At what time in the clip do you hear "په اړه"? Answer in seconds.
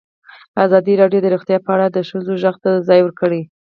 1.65-1.85